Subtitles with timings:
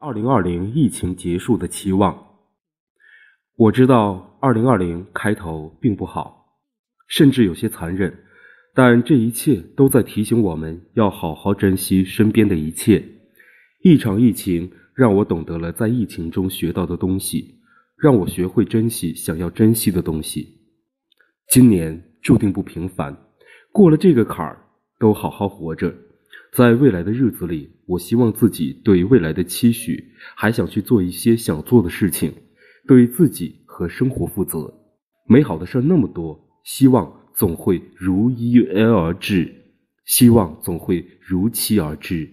[0.00, 2.26] 二零二零疫情结束的期望。
[3.56, 6.56] 我知道二零二零开头并不好，
[7.06, 8.24] 甚至有些残忍，
[8.74, 13.04] 但这一切都在提醒我们要好好珍惜身边的一切。
[13.82, 17.60] 一场疫情让我懂得了在疫情中学到的东西，
[17.96, 20.60] 让我学会珍惜想要珍惜的东西。
[21.48, 23.16] 今年注定不平凡，
[23.72, 24.64] 过了这个坎儿，
[24.98, 25.92] 都好好活着。
[26.54, 32.30] 在未来的日子里，我希望自己对未来的期许，还想去做一些想做的事情。
[32.86, 34.74] 对自己和生活负责，
[35.26, 39.50] 美好的事儿那么多，希望总会如约而至，
[40.04, 42.28] 希望总会如期而至。